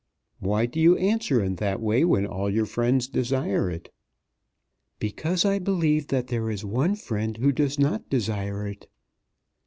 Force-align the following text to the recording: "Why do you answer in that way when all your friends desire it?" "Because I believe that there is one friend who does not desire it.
"Why 0.39 0.65
do 0.65 0.79
you 0.79 0.97
answer 0.97 1.43
in 1.43 1.57
that 1.57 1.79
way 1.79 2.03
when 2.03 2.25
all 2.25 2.49
your 2.49 2.65
friends 2.65 3.07
desire 3.07 3.69
it?" 3.69 3.93
"Because 4.97 5.45
I 5.45 5.59
believe 5.59 6.07
that 6.07 6.25
there 6.25 6.49
is 6.49 6.65
one 6.65 6.95
friend 6.95 7.37
who 7.37 7.51
does 7.51 7.77
not 7.77 8.09
desire 8.09 8.65
it. 8.65 8.87